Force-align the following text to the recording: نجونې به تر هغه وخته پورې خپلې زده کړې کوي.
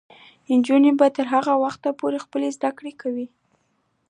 نجونې 0.57 0.91
به 0.99 1.07
تر 1.15 1.25
هغه 1.35 1.53
وخته 1.63 1.89
پورې 1.99 2.17
خپلې 2.25 2.47
زده 2.57 2.69
کړې 2.77 2.93
کوي. 3.01 3.27